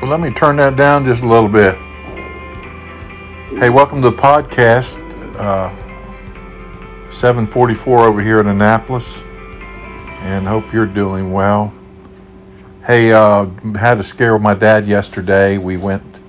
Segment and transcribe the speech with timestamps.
[0.00, 1.74] Let me turn that down just a little bit.
[3.58, 4.96] Hey, welcome to the podcast.
[5.36, 5.74] Uh,
[7.10, 9.20] 744 over here in Annapolis,
[10.20, 11.74] and hope you're doing well.
[12.86, 15.58] Hey, uh, had a scare with my dad yesterday.
[15.58, 16.20] We went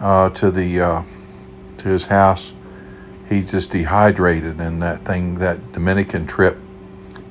[0.00, 1.02] uh, to the uh,
[1.76, 2.54] to his house.
[3.28, 6.58] He's just dehydrated, and that thing, that Dominican trip,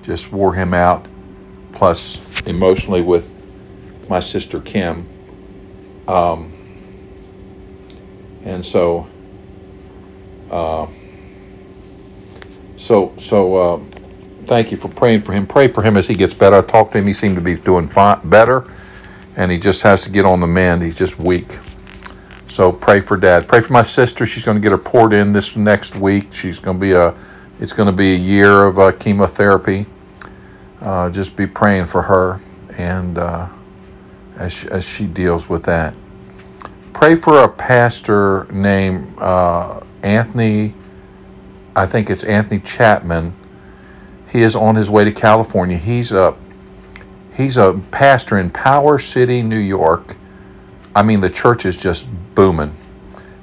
[0.04, 1.08] just wore him out.
[1.72, 3.27] Plus, emotionally with
[4.08, 5.08] my sister Kim.
[6.08, 6.54] Um,
[8.44, 9.08] and so,
[10.52, 10.88] uh,
[12.78, 13.80] so, so, uh,
[14.45, 15.48] thank you for praying for him.
[15.48, 16.58] Pray for him as he gets better.
[16.58, 17.08] I talked to him.
[17.08, 18.72] He seemed to be doing fine, better,
[19.36, 20.84] and he just has to get on the mend.
[20.84, 21.48] He's just weak.
[22.48, 23.48] So pray for dad.
[23.48, 24.26] Pray for my sister.
[24.26, 26.31] She's going to get her port in this next week.
[26.31, 27.16] She's going to be a,
[27.59, 29.88] it's going to be a year of uh, chemotherapy.
[30.80, 32.40] Uh, just be praying for her
[32.78, 33.48] and uh,
[34.38, 35.95] as, she, as she deals with that.
[36.94, 40.75] Pray for a pastor named uh, Anthony,
[41.75, 43.36] I think it's Anthony Chapman.
[44.31, 45.77] He is on his way to California.
[45.77, 46.36] He's a
[47.36, 50.16] he's a pastor in Power City, New York.
[50.95, 52.75] I mean, the church is just booming.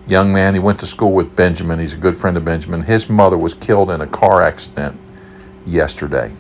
[0.06, 1.78] Young man, he went to school with Benjamin.
[1.78, 2.82] He's a good friend of Benjamin.
[2.84, 4.98] His mother was killed in a car accident
[5.66, 6.32] yesterday.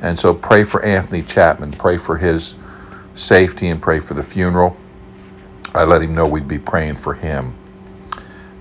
[0.00, 1.72] And so pray for Anthony Chapman.
[1.72, 2.56] Pray for his
[3.14, 4.76] safety and pray for the funeral.
[5.74, 7.54] I let him know we'd be praying for him.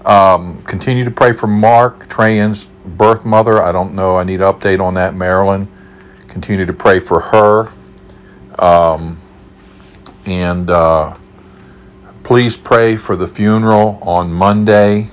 [0.05, 3.61] Um, continue to pray for Mark Trayan's birth mother.
[3.61, 4.17] I don't know.
[4.17, 5.67] I need an update on that, Marilyn.
[6.27, 7.71] Continue to pray for her.
[8.57, 9.19] Um,
[10.25, 11.15] and uh,
[12.23, 15.09] please pray for the funeral on Monday.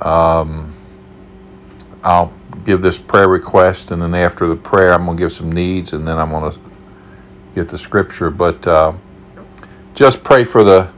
[0.00, 0.74] Um,
[2.02, 2.32] I'll
[2.64, 5.92] give this prayer request, and then after the prayer, I'm going to give some needs,
[5.92, 6.58] and then I'm going to
[7.54, 8.30] get the scripture.
[8.30, 8.94] But uh,
[9.94, 10.90] just pray for the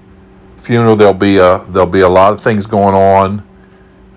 [0.58, 0.97] funeral.
[0.97, 3.47] There'll be a there'll be a lot of things going on,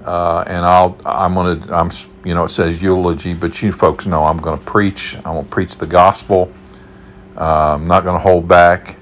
[0.05, 1.91] uh, and I'll I'm gonna I'm
[2.23, 5.15] you know it says eulogy, but you folks know I'm to preach.
[5.17, 6.51] I'm to preach the gospel.
[7.35, 8.97] Uh, I'm not to hold back,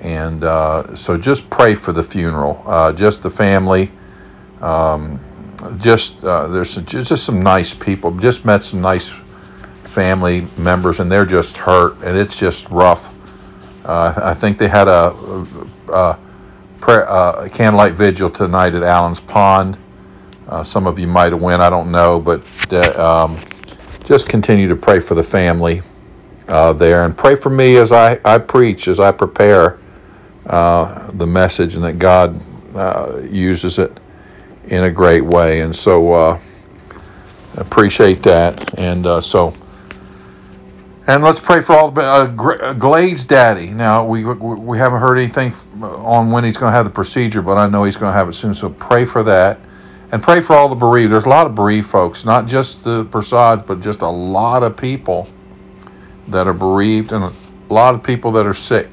[0.00, 2.62] and uh, so just pray for the funeral.
[2.66, 3.92] Uh, just the family.
[4.60, 5.20] Um,
[5.78, 8.16] just uh, there's just some nice people.
[8.18, 9.18] Just met some nice
[9.90, 13.12] family members, and they're just hurt, and it's just rough.
[13.84, 15.14] Uh, I think they had a,
[15.92, 16.18] a,
[16.80, 19.76] prayer, a candlelight vigil tonight at Allen's Pond.
[20.48, 22.42] Uh, some of you might have went, I don't know, but
[22.72, 23.38] uh, um,
[24.04, 25.82] just continue to pray for the family
[26.48, 29.78] uh, there, and pray for me as I, I preach, as I prepare
[30.46, 32.40] uh, the message, and that God
[33.30, 33.98] uses it
[34.68, 35.60] in a great way.
[35.60, 36.40] And so uh,
[37.56, 38.78] appreciate that.
[38.78, 39.54] And uh, so,
[41.10, 43.70] and let's pray for all the uh, Glade's daddy.
[43.70, 47.58] Now we we haven't heard anything on when he's going to have the procedure, but
[47.58, 48.54] I know he's going to have it soon.
[48.54, 49.58] So pray for that,
[50.12, 51.12] and pray for all the bereaved.
[51.12, 54.76] There's a lot of bereaved folks, not just the Prasads, but just a lot of
[54.76, 55.28] people
[56.28, 57.32] that are bereaved, and a
[57.68, 58.88] lot of people that are sick.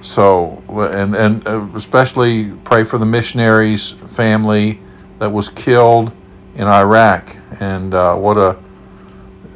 [0.00, 4.80] So, and, and uh, especially pray for the missionaries' family
[5.18, 6.12] that was killed
[6.54, 7.36] in Iraq.
[7.60, 8.56] And uh, what a,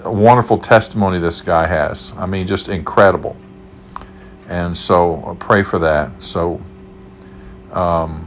[0.04, 2.12] a, wonderful testimony this guy has.
[2.16, 3.36] I mean, just incredible.
[4.48, 6.22] And so, uh, pray for that.
[6.22, 6.60] So,
[7.72, 8.26] um,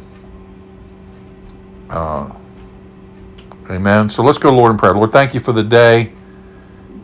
[1.90, 2.32] uh,
[3.70, 4.10] amen.
[4.10, 4.94] So, let's go, Lord, in prayer.
[4.94, 6.12] Lord, thank you for the day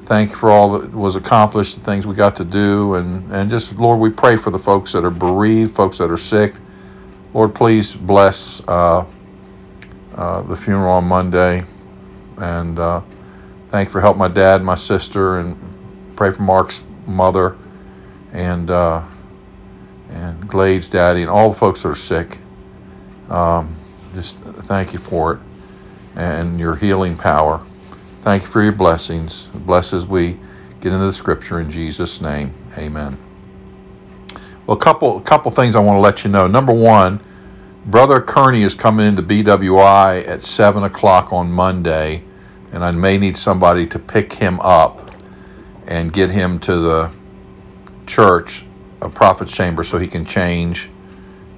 [0.05, 3.49] thank you for all that was accomplished, the things we got to do, and, and
[3.49, 6.55] just, Lord, we pray for the folks that are bereaved, folks that are sick.
[7.33, 9.05] Lord, please bless uh,
[10.15, 11.63] uh, the funeral on Monday.
[12.37, 13.01] And uh,
[13.73, 15.57] thank you for helping my dad, my sister, and
[16.15, 17.57] pray for Mark's mother
[18.31, 19.01] and uh,
[20.11, 22.37] and Glade's daddy and all the folks that are sick.
[23.31, 23.75] Um,
[24.13, 25.39] just thank you for it
[26.15, 27.65] and your healing power.
[28.21, 29.47] Thank you for your blessings.
[29.47, 30.37] Bless as we
[30.79, 32.53] get into the scripture in Jesus' name.
[32.77, 33.17] Amen.
[34.67, 36.45] Well, a couple, couple things I want to let you know.
[36.45, 37.21] Number one,
[37.87, 42.23] Brother Kearney is coming into BWI at 7 o'clock on Monday,
[42.73, 45.11] and I may need somebody to pick him up
[45.87, 47.11] and get him to the
[48.05, 48.65] church,
[49.01, 50.89] a prophet's chamber, so he can change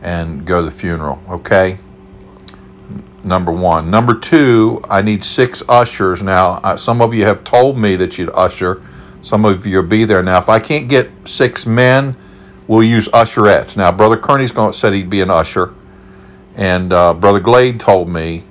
[0.01, 1.19] and go to the funeral.
[1.29, 1.79] Okay?
[3.25, 3.89] number one.
[3.89, 6.21] Number two, I need six ushers.
[6.21, 8.81] Now, some of you have told me that you'd usher.
[9.21, 10.21] Some of you will be there.
[10.21, 12.15] Now, if I can't get six men,
[12.67, 13.75] we'll use usherettes.
[13.75, 15.73] Now, Brother Kearney's going to said he'd be an usher,
[16.55, 18.43] and uh, Brother Glade told me,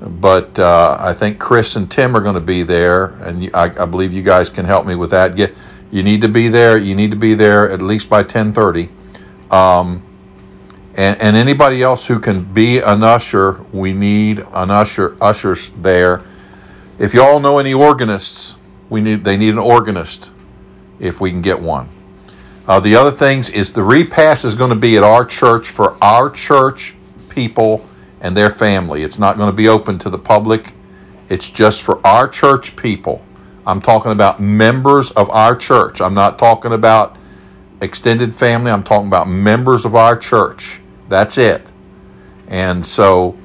[0.00, 3.84] but uh, I think Chris and Tim are going to be there, and I, I,
[3.84, 5.36] believe you guys can help me with that.
[5.36, 5.54] Get
[5.90, 6.78] you need to be there.
[6.78, 8.88] You need to be there at least by ten thirty.
[9.50, 10.02] Um,
[10.94, 16.24] and, and anybody else who can be an usher, we need an usher ushers there.
[16.98, 18.56] If you all know any organists,
[18.88, 20.30] we need they need an organist
[20.98, 21.88] if we can get one.
[22.66, 25.96] Uh, the other things is the repast is going to be at our church for
[26.02, 26.94] our church
[27.28, 27.86] people
[28.20, 29.02] and their family.
[29.02, 30.72] It's not going to be open to the public.
[31.28, 33.24] It's just for our church people.
[33.66, 36.00] I'm talking about members of our church.
[36.00, 37.16] I'm not talking about
[37.80, 38.70] extended family.
[38.70, 40.80] I'm talking about members of our church.
[41.08, 41.72] That's it.
[42.48, 43.38] And so,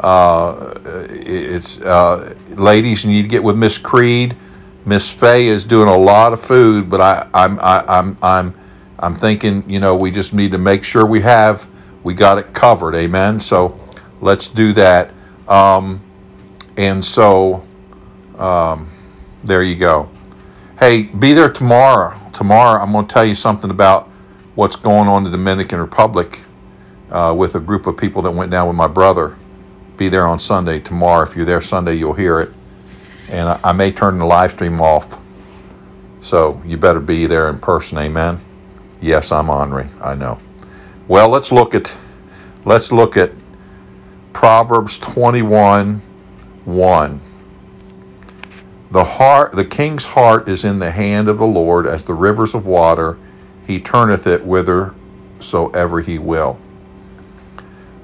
[0.00, 0.74] uh,
[1.10, 4.36] it's uh, ladies, you need to get with Miss Creed.
[4.84, 8.54] Miss Fay is doing a lot of food, but I, I'm, I, I'm, I'm,
[8.98, 11.68] I'm thinking, you know, we just need to make sure we have,
[12.02, 12.94] we got it covered.
[12.94, 13.40] Amen.
[13.40, 13.78] So,
[14.20, 15.12] let's do that.
[15.48, 16.00] Um,
[16.76, 17.66] and so,
[18.38, 18.88] um,
[19.44, 20.08] there you go.
[20.78, 22.18] Hey, be there tomorrow.
[22.32, 24.08] Tomorrow, I'm going to tell you something about
[24.54, 26.42] what's going on in the Dominican Republic
[27.10, 29.36] uh, with a group of people that went down with my brother.
[29.96, 30.80] Be there on Sunday.
[30.80, 32.50] Tomorrow, if you're there Sunday, you'll hear it.
[33.28, 35.22] And I, I may turn the live stream off.
[36.20, 37.98] So you better be there in person.
[37.98, 38.40] Amen.
[39.00, 39.88] Yes, I'm Henri.
[40.00, 40.38] I know.
[41.08, 41.92] Well, let's look at
[42.64, 43.32] let's look at
[44.32, 46.02] Proverbs 21
[46.64, 47.20] 1.
[48.90, 52.54] The heart the king's heart is in the hand of the Lord as the rivers
[52.54, 53.18] of water,
[53.66, 56.58] he turneth it whithersoever he will.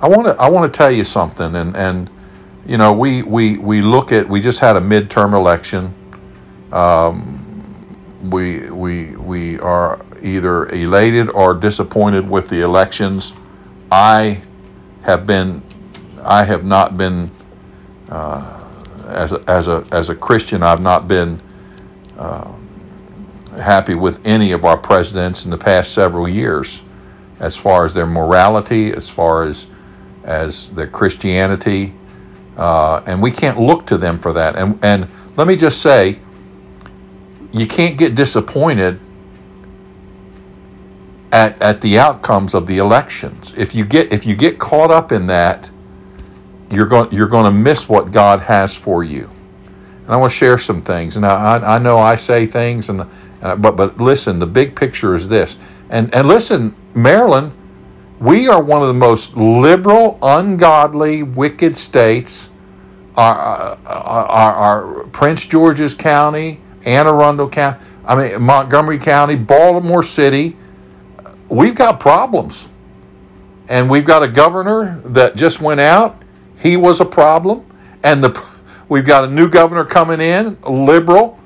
[0.01, 2.11] I want to I want to tell you something and and
[2.67, 5.95] you know we we we look at we just had a midterm election.
[6.73, 7.43] Um,
[8.31, 13.33] we we we are either elated or disappointed with the elections.
[13.91, 14.43] I
[15.03, 15.63] have been
[16.27, 17.31] I have not been
[18.09, 18.65] uh,
[19.07, 20.63] as a, as a as a Christian.
[20.63, 21.41] I've not been
[22.19, 22.53] uh,
[23.61, 26.83] happy with any of our presidents in the past several years,
[27.39, 29.67] as far as their morality, as far as
[30.25, 31.95] as their Christianity,
[32.57, 34.57] uh, and we can't look to them for that.
[34.57, 36.19] And and let me just say,
[37.53, 38.99] you can't get disappointed
[41.31, 43.55] at, at the outcomes of the elections.
[43.57, 45.71] If you get if you get caught up in that,
[46.71, 49.31] you're going you're going to miss what God has for you.
[50.05, 51.17] And I want to share some things.
[51.17, 53.07] And I, I know I say things, and
[53.43, 55.59] uh, but but listen, the big picture is this.
[55.91, 57.53] And and listen, Maryland,
[58.19, 62.51] we are one of the most liberal, ungodly, wicked states.
[63.17, 63.35] Our,
[63.87, 70.55] our, our, our Prince George's County, Anne Arundel County, I mean Montgomery County, Baltimore City,
[71.49, 72.69] we've got problems.
[73.69, 76.23] And we've got a governor that just went out.
[76.67, 77.65] He was a problem.
[78.03, 78.45] And the
[78.89, 81.39] we've got a new governor coming in, liberal.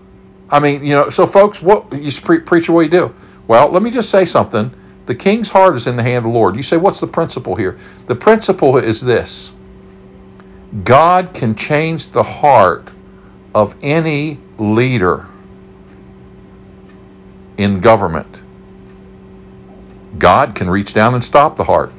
[0.48, 3.14] I mean, you know, so folks, what you pre- what you do?
[3.46, 4.72] Well, let me just say something.
[5.06, 6.56] The king's heart is in the hand of the Lord.
[6.56, 7.78] You say, what's the principle here?
[8.06, 9.52] The principle is this
[10.84, 12.92] God can change the heart
[13.54, 15.26] of any leader
[17.58, 18.40] in government.
[20.18, 21.92] God can reach down and stop the heart.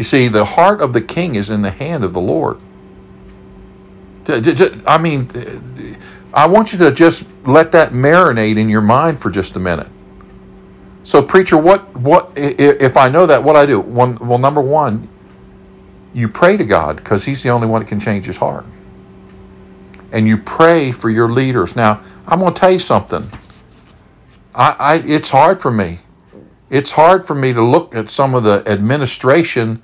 [0.00, 2.58] You see, the heart of the king is in the hand of the Lord.
[4.26, 5.28] I mean,
[6.32, 9.88] I want you to just let that marinate in your mind for just a minute.
[11.02, 13.44] So, preacher, what what if I know that?
[13.44, 13.78] What I do?
[13.78, 15.06] One, well, number one,
[16.14, 18.64] you pray to God because He's the only one that can change His heart,
[20.10, 21.76] and you pray for your leaders.
[21.76, 23.28] Now, I'm going to tell you something.
[24.54, 25.98] I, I it's hard for me.
[26.70, 29.82] It's hard for me to look at some of the administration,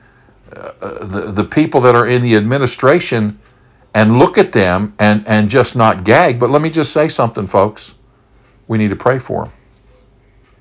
[0.57, 3.39] the the people that are in the administration,
[3.95, 6.39] and look at them and and just not gag.
[6.41, 7.95] But let me just say something, folks.
[8.69, 9.53] We need to pray for them.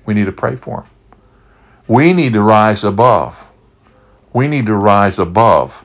[0.04, 0.90] We need to pray for them.
[1.88, 3.50] We need to rise above.
[4.32, 5.84] We need to rise above.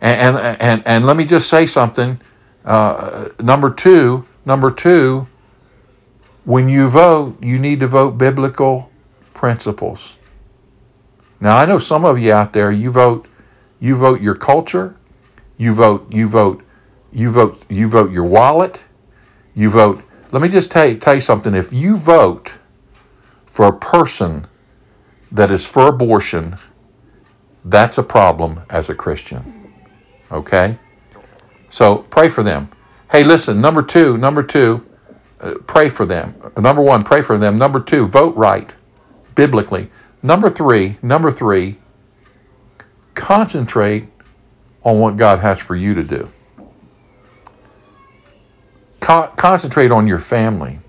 [0.00, 2.20] And, and, and, and let me just say something.
[2.64, 5.26] Uh, number two, number two,
[6.44, 8.90] when you vote, you need to vote biblical
[9.34, 10.18] principles.
[11.40, 13.26] Now I know some of you out there, you vote,
[13.78, 14.96] you vote your culture,
[15.56, 16.62] you vote, you vote,
[17.12, 18.84] you vote, you vote your wallet,
[19.54, 20.02] you vote.
[20.32, 21.54] Let me just tell you, tell you something.
[21.54, 22.54] If you vote
[23.46, 24.46] for a person
[25.30, 26.58] that is for abortion,
[27.64, 29.72] that's a problem as a Christian.
[30.30, 30.78] Okay?
[31.68, 32.70] So pray for them.
[33.12, 34.84] Hey, listen, number two, number two,
[35.40, 36.34] uh, pray for them.
[36.56, 37.56] Number one, pray for them.
[37.56, 38.74] Number two, vote right,
[39.34, 39.90] biblically.
[40.26, 41.76] Number three, number three,
[43.14, 44.08] concentrate
[44.82, 46.28] on what God has for you to do.
[48.98, 50.80] Con- concentrate on your family.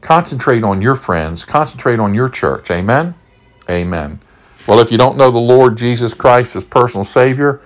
[0.00, 1.44] Concentrate on your friends.
[1.44, 2.70] Concentrate on your church.
[2.70, 3.14] Amen?
[3.68, 4.20] Amen.
[4.66, 7.60] Well, if you don't know the Lord Jesus Christ as personal Savior,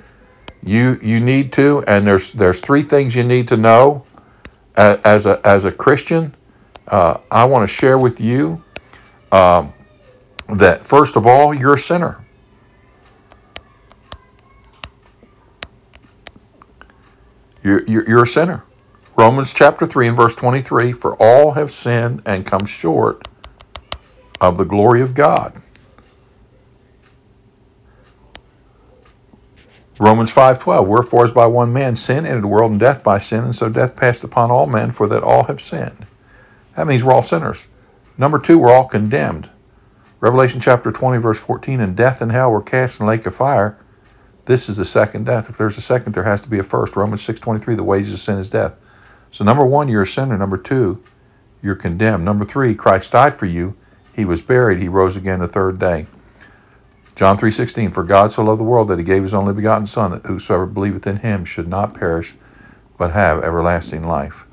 [0.61, 4.05] you you need to, and there's there's three things you need to know
[4.77, 6.35] as a as a Christian.
[6.89, 8.65] Uh, I want to share with you
[9.31, 9.73] um,
[10.49, 12.25] that first of all, you're a sinner.
[17.63, 18.65] You're, you're, you're a sinner.
[19.17, 23.27] Romans chapter 3 and verse 23 For all have sinned and come short
[24.41, 25.61] of the glory of God.
[29.99, 33.45] Romans 5:12 Wherefore as by one man sin entered the world and death by sin
[33.45, 36.07] and so death passed upon all men for that all have sinned.
[36.77, 37.67] That means we're all sinners.
[38.19, 39.49] Number 2 we're all condemned.
[40.19, 43.35] Revelation chapter 20 verse 14 and death and hell were cast in the lake of
[43.35, 43.79] fire.
[44.47, 45.51] This is the second death.
[45.51, 46.97] If there's a second there has to be a first.
[46.97, 48.79] Romans 6:23 the wages of sin is death.
[49.31, 50.39] So number 1 you're a sinner.
[50.39, 51.03] Number 2
[51.63, 52.25] you're condemned.
[52.25, 53.75] Number 3 Christ died for you.
[54.15, 54.81] He was buried.
[54.81, 56.07] He rose again the third day.
[57.15, 60.13] John 3:16 For God so loved the world that he gave his only begotten son
[60.13, 62.35] that whosoever believeth in him should not perish
[62.97, 64.46] but have everlasting life.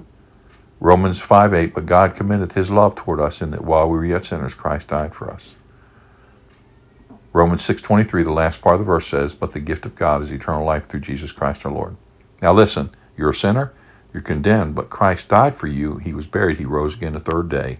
[0.84, 4.26] Romans 5:8 But God commendeth his love toward us in that while we were yet
[4.26, 5.56] sinners Christ died for us.
[7.32, 10.30] Romans 6:23 the last part of the verse says but the gift of God is
[10.30, 11.96] eternal life through Jesus Christ our Lord.
[12.42, 13.72] Now listen, you're a sinner,
[14.14, 17.48] you're condemned, but Christ died for you, he was buried, he rose again the third
[17.48, 17.80] day.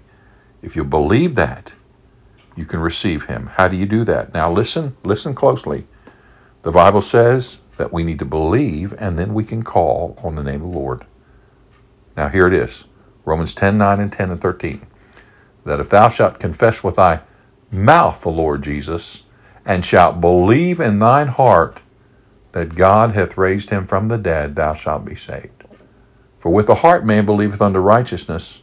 [0.62, 1.74] If you believe that,
[2.56, 3.48] you can receive him.
[3.56, 4.34] How do you do that?
[4.34, 5.88] Now listen, listen closely.
[6.62, 10.44] The Bible says that we need to believe and then we can call on the
[10.44, 11.06] name of the Lord.
[12.16, 12.86] Now here it is.
[13.26, 14.86] Romans 10, 9 and 10 and 13.
[15.66, 17.22] That if thou shalt confess with thy
[17.72, 19.24] mouth the Lord Jesus,
[19.66, 21.82] and shalt believe in thine heart
[22.52, 25.64] that God hath raised him from the dead, thou shalt be saved.
[26.38, 28.62] For with the heart man believeth unto righteousness,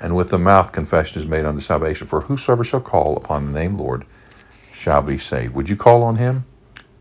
[0.00, 2.06] and with the mouth confession is made unto salvation.
[2.06, 4.04] For whosoever shall call upon the name Lord
[4.72, 5.54] shall be saved.
[5.54, 6.44] Would you call on him?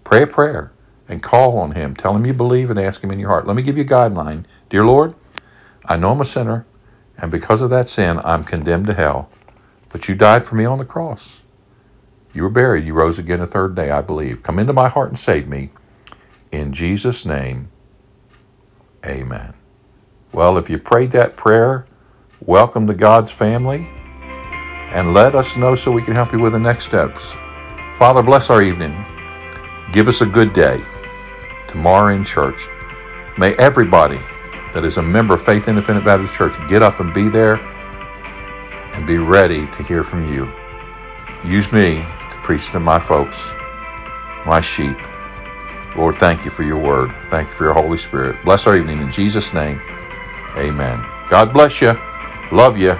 [0.03, 0.71] Pray a prayer
[1.07, 1.95] and call on him.
[1.95, 3.47] Tell him you believe and ask him in your heart.
[3.47, 4.45] Let me give you a guideline.
[4.69, 5.15] Dear Lord,
[5.85, 6.65] I know I'm a sinner,
[7.24, 9.30] and because of that sin, I'm condemned to hell.
[9.88, 11.42] But you died for me on the cross.
[12.34, 12.84] You were buried.
[12.84, 14.44] You rose again the third day, I believe.
[14.44, 15.70] Come into my heart and save me.
[16.51, 17.70] In Jesus' name,
[19.06, 19.53] amen.
[20.34, 21.86] Well, if you prayed that prayer,
[22.42, 23.88] welcome to God's family,
[24.92, 27.32] and let us know so we can help you with the next steps.
[27.98, 28.94] Father, bless our evening.
[29.94, 30.82] Give us a good day
[31.70, 32.68] tomorrow in church.
[33.38, 34.20] May everybody
[34.74, 37.56] that is a member of Faith Independent Baptist Church get up and be there
[38.94, 40.48] and be ready to hear from you.
[41.44, 43.51] Use me to preach to my folks,
[44.46, 44.98] my sheep.
[45.96, 47.12] Lord, thank you for your word.
[47.30, 48.36] Thank you for your Holy Spirit.
[48.44, 49.80] Bless our evening in Jesus' name.
[50.58, 51.03] Amen.
[51.30, 51.96] God bless you.
[52.51, 52.92] Love you.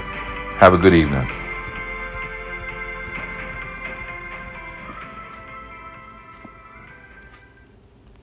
[0.58, 1.27] Have a good evening.